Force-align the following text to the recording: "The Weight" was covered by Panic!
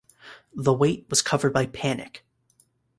"The 0.55 0.73
Weight" 0.73 1.05
was 1.11 1.21
covered 1.21 1.53
by 1.53 1.67
Panic! 1.67 2.25